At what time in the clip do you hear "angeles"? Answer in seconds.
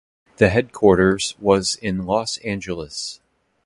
2.39-3.19